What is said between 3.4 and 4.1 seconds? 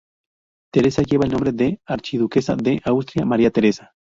Teresa.